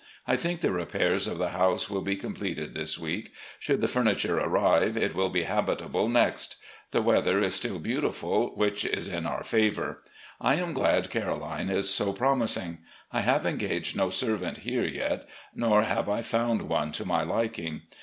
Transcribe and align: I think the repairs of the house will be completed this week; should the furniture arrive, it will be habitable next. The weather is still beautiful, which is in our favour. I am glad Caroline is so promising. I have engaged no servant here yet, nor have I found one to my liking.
I 0.25 0.35
think 0.35 0.61
the 0.61 0.71
repairs 0.71 1.27
of 1.27 1.37
the 1.37 1.49
house 1.49 1.87
will 1.87 2.01
be 2.01 2.15
completed 2.15 2.73
this 2.73 2.97
week; 2.97 3.33
should 3.59 3.81
the 3.81 3.87
furniture 3.87 4.39
arrive, 4.39 4.97
it 4.97 5.13
will 5.13 5.29
be 5.29 5.43
habitable 5.43 6.09
next. 6.09 6.55
The 6.89 7.03
weather 7.03 7.39
is 7.39 7.53
still 7.53 7.77
beautiful, 7.77 8.55
which 8.55 8.83
is 8.83 9.07
in 9.07 9.27
our 9.27 9.43
favour. 9.43 10.01
I 10.39 10.55
am 10.55 10.73
glad 10.73 11.11
Caroline 11.11 11.69
is 11.69 11.87
so 11.87 12.13
promising. 12.13 12.79
I 13.11 13.19
have 13.19 13.45
engaged 13.45 13.95
no 13.95 14.09
servant 14.09 14.57
here 14.65 14.85
yet, 14.85 15.29
nor 15.53 15.83
have 15.83 16.09
I 16.09 16.23
found 16.23 16.63
one 16.63 16.91
to 16.93 17.05
my 17.05 17.21
liking. 17.21 17.83